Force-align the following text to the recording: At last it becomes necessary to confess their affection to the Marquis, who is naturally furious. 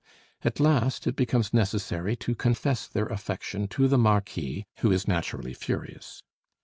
At 0.41 0.59
last 0.59 1.05
it 1.05 1.15
becomes 1.15 1.53
necessary 1.53 2.15
to 2.15 2.33
confess 2.33 2.87
their 2.87 3.05
affection 3.05 3.67
to 3.67 3.87
the 3.87 3.99
Marquis, 3.99 4.65
who 4.77 4.91
is 4.91 5.07
naturally 5.07 5.53
furious. 5.53 6.23